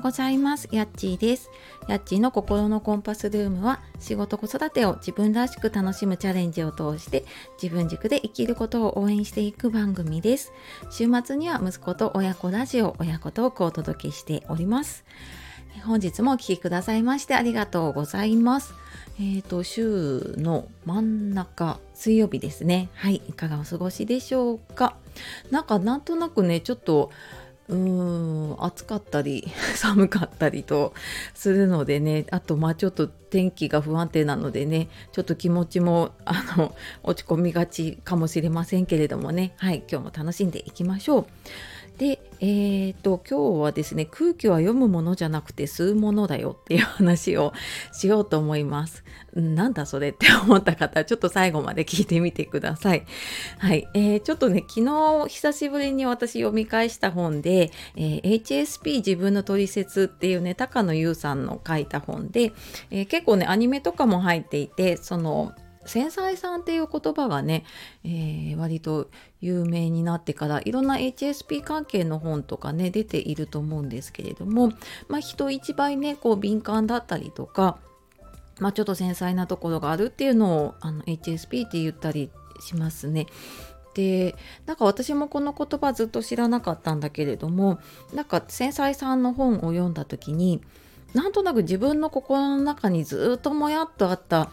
[0.00, 0.68] ございます。
[0.70, 1.50] やっちーです。
[1.88, 7.24] やっちーの心のコンパスルームは仕事子育てを自分らしく楽しむチャレンジを通して
[7.62, 10.52] 自分軸で生きることを応援していく番組です。
[10.90, 15.04] 週末には息子と親子ラジオ親子トークをお届けしております。
[15.84, 18.74] 本日もお聴きくださいましてありがとうございます。
[19.20, 22.88] えっ、ー、と、週の真ん中、水曜日ですね。
[22.94, 24.96] はい、いかがお過ごしでしょうか。
[25.50, 27.10] なんかなんとなくね、ちょっと
[27.68, 30.94] うん暑かったり 寒かったりと
[31.34, 41.26] するのでねあとまあちょっと天気が不安定なのでねちょっと気持ちもあの 落ち込みがちかもしれませんけれどもねはい今日も楽しんでいきましょう。
[41.98, 47.52] で、えーと、今日はですね空気は読むものじゃなくて吸うものだよっていう話を
[47.92, 49.04] しようと思います。
[49.34, 53.04] なんだそれって思った方ちょっと最後まで聞いてみてください。
[53.58, 62.52] はい、えー、ちょっとね昨日久しぶりに私読み返した本で、えー、HSP 自分の取説っていうね高野優さんの書いた本で、
[62.92, 65.52] えー、結構ねアニメとかも入っていてその
[65.88, 67.64] 繊細さんっていう言葉がね、
[68.04, 69.08] えー、割と
[69.40, 74.72] 有名になってからいろんな HSP 関係の本とかね出ていると思うんですけれども、
[75.08, 77.78] まあ、人一倍ねこう敏感だったりとか、
[78.60, 82.30] まあ、ちょっと繊細なところがあるっていうのをあの HSP って言ったり
[82.60, 83.26] しますね。
[83.94, 84.36] で
[84.66, 87.80] なんか私もこの言葉ずっと知らなかったんだけれども
[88.14, 90.60] なんか繊細さんの本を読んだ時に
[91.14, 94.50] なんとなく自分の心の中にずっともやっとあった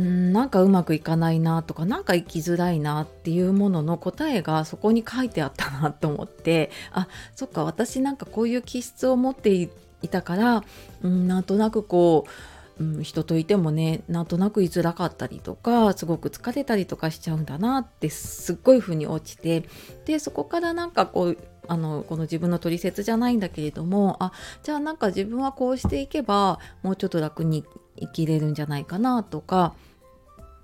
[0.00, 9.68] んなんかうまくいかないなとか何か生きづらいなっていうものの答えがそこに書いてあったなと思ってあそっか私なんかこういう気質を持ってい
[10.08, 10.64] たから、
[11.02, 12.26] うん、なんとなくこ
[12.78, 19.64] う、うん、人といてもねなんとなく居づらかったりとかすごく疲れたりとかしちゃうんだなってすっごい風に落ちて
[20.04, 27.64] でそこからなんかこうあのこの自分の取説じゃないんだけれどもあじゃあなんか自分はこうしていけばもうちょっと楽に
[28.00, 29.74] 生きれるんじゃないかなとか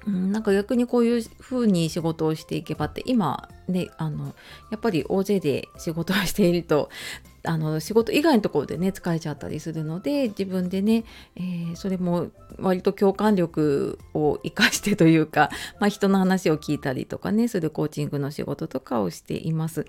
[0.06, 4.34] うん、なんか逆にこういう風に仕事をしていけばって今ねあの
[4.70, 6.90] やっぱり大勢で仕事をしていると
[7.46, 11.04] あの仕事以外のところでね疲れちゃったりするので自分でね、
[11.36, 12.28] えー、それも
[12.58, 19.84] 割と共感力を生かしてというか、 まあ、人の話を聞いたりとかねするコーチングの仕事とかをしています。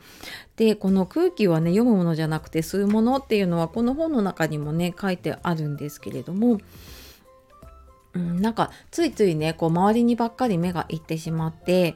[0.57, 6.59] でこの空気はね読むものじゃなくて吸うものっていうのはこの本の中にもね書いてあるんですけれども
[8.15, 11.95] うん、なんかついついねこう周りにばっかり目がいってしまって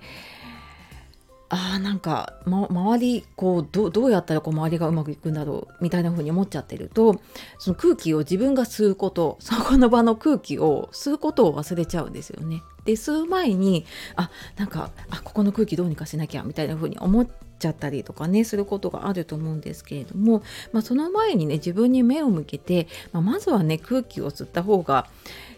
[1.52, 7.20] あーなんか、ま、周りこうどどうやったらこう周りがうまくいくんだろうみたいな風に思っちゃってると
[7.58, 12.62] その空気を自分が吸うこと そこの場の空気を吸うことを忘れちゃうんですよね。
[12.86, 17.28] で吸う前にあなんかあここの空気どうにかしなきゃみたいな風に思っ
[17.60, 25.08] ちゃったりとかねすることがあると思うんですけれども、まあ、その前にね自分に目を向けて、まあ、まずはね空気を吸った方が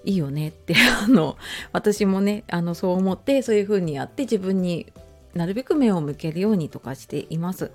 [0.03, 1.37] いいよねって あの
[1.71, 4.91] 私もねあのそう思ってそういう風にやって自分に
[5.35, 7.71] なるべく目を向けるようにとかしています。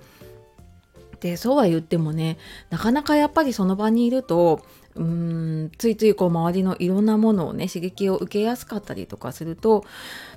[1.20, 2.36] でそうは言ってもね
[2.68, 4.60] なかなかやっぱりその場にいると
[4.96, 9.84] うーんついついこう周りのいろんなものをね刺激を受けやすかったりとかすると、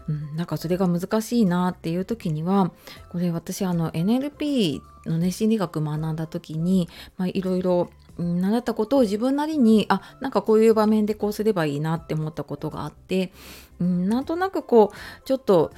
[0.08, 2.72] うん、なんかそれが難しいなっていう時には
[3.10, 6.90] これ私あの NLP のね心理学学んだ時に
[7.34, 13.32] いろいろ習ったことを自分なりにあなんかこういう場面でこうすればいいなって思ったことがあって、
[13.80, 15.72] うん、なんとなくこうちょっと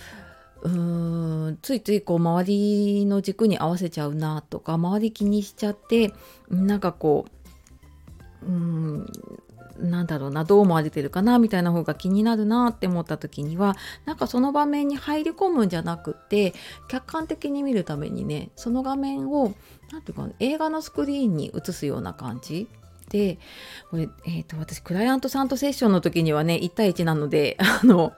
[0.64, 6.14] うーんついついこう周りの軸に合わせちゃうなとか周り気にしちゃって
[6.50, 7.41] なんかこう
[8.44, 9.06] うん
[9.80, 13.76] なんだろうなどう思われてるかなみたいな方が気になるなって思った時には
[14.06, 16.54] なんかその場面に入り込むんじゃなくて
[16.88, 19.54] 客観的に見るためにねその画面を
[19.92, 22.68] 何ていうか映画のスクリーンに映すような感じ
[23.10, 23.40] で
[23.90, 28.14] これ、えーと、私クライアントさんとセッションの時にはね1対1なので あの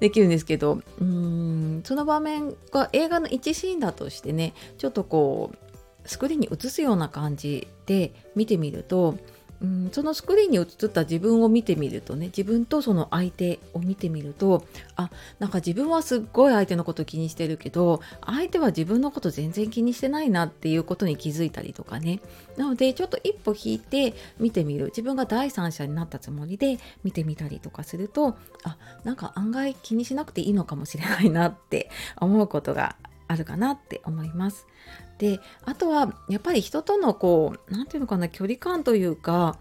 [0.00, 9.16] できるんですけどうんその場面が映画の1シーンだとしてねちょっとこうスクリーンに映すような感じで見てみると
[9.62, 14.64] うん、そのスクリーンに映った自分を見てみるとね自分とその相手を見てみると
[14.96, 22.20] あなんか自分はすっごい相手のこと気にしてるけど相手は自分のこと全然気にしてないなっていうことに気づいたりとかね
[22.56, 32.96] なのでちょっと一歩引いて見てみる自分が第三者になったつもりで見てみたりとかするとあなんか案外気にしなくていいのかもしれないなって思うことが
[33.28, 34.66] あるかなって思います。
[35.20, 39.58] であとはやっぱり人とのこう何て言うのかな距離感というか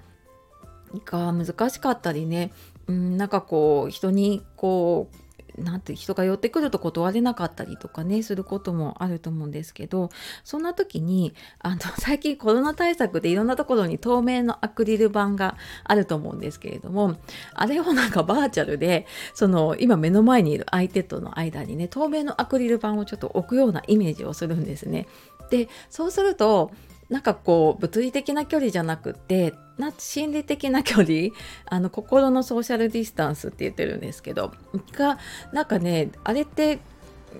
[1.05, 2.53] が難しかったりね、
[2.87, 10.09] うん、なんかこう人にこうなんて人が寄ってくると断れなかったりとかねすることもあると思うんですけど
[10.45, 17.17] そんな時にあの 最近コロナ対策でいろんなところに透明のアクリル板があると思うんですけれども
[17.53, 25.07] あれをなんかバーチャルでその今目の前にいる相手との間にね透明のアクリル板をちょっと置くようなイメージをするんですね。
[25.49, 26.71] でそうすると
[27.09, 31.29] なんかこう物理的な距離じゃなくてな心理的な距離
[31.65, 34.51] あの心のソーシャルディスタンスって言ってるんですけど
[34.93, 35.17] が
[35.51, 36.79] なんかねあれって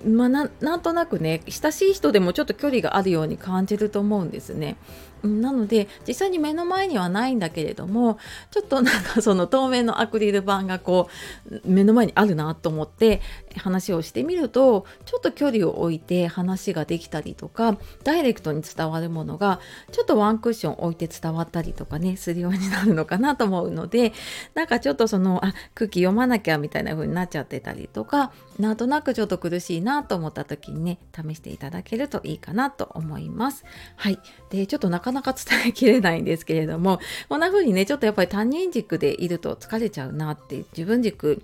[0.06, 4.76] まあ、なんとなくね親しい人でもちょっと距離があるように感じると思うんですね。
[5.22, 8.18] なので実際に目の前にはないんだけれども
[8.50, 11.08] ちょっとなんかその透明のアクリル板がこ
[11.50, 13.20] う目の前にあるなと思って
[13.56, 19.60] 話をしてみるとちょっと距離を置いて話ができたりとかダイレクトに伝わるものが
[19.92, 24.12] ちょっとワンクッション置いて伝わったりとかねするようになるのかなと思うので
[24.54, 33.64] なんかちょっとそのあ空気読まなきゃみたいな風になっちゃってたりとかなんとなくちょっと苦しいなと思った時にね試していただけるといいかなと思います。
[33.96, 34.18] はい
[34.50, 41.42] でちょっとなかなか伝えきれないんですけれどもこんな風にねちょっとやっぱり他人軸でいると疲れちゃうなって自分軸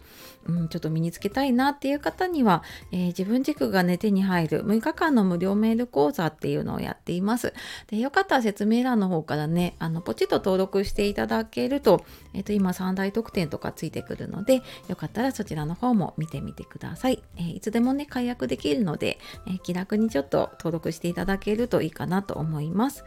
[0.48, 2.62] うん、ちょっと身につけたいなっていう方には、
[2.92, 7.52] えー、自分軸がね手に入る6日間の無料メール講座っていうのをやっています。
[7.88, 17.22] でよかったら説明欄の方からねあのポチッと登録していただけると,、えー、と今3大特典とかついてくるのでよかったらそちらの方も見てみてください。
[17.36, 23.04] えー、いつでもね解約できるので、え気楽にちょっと登録していただけるといいかなと思います。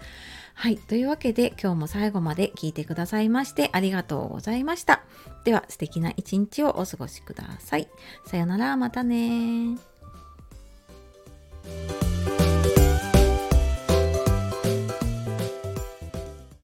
[0.53, 0.77] はい。
[0.77, 5.03] というわけで今日も最後まで聞いてくださいましてありがとうございました。
[5.43, 7.89] では素敵な一日をお過ごしください。
[8.25, 9.77] さよなら、またね